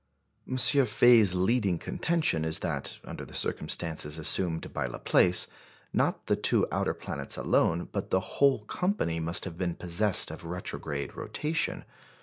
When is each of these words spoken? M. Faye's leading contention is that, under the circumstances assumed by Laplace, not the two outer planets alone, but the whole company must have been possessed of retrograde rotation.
M. 0.49 0.57
Faye's 0.57 1.35
leading 1.35 1.77
contention 1.77 2.43
is 2.43 2.57
that, 2.61 2.97
under 3.05 3.23
the 3.23 3.35
circumstances 3.35 4.17
assumed 4.17 4.73
by 4.73 4.87
Laplace, 4.87 5.45
not 5.93 6.25
the 6.25 6.35
two 6.35 6.65
outer 6.71 6.95
planets 6.95 7.37
alone, 7.37 7.87
but 7.91 8.09
the 8.09 8.19
whole 8.41 8.65
company 8.65 9.19
must 9.19 9.45
have 9.45 9.59
been 9.59 9.75
possessed 9.75 10.31
of 10.31 10.43
retrograde 10.43 11.15
rotation. 11.15 11.85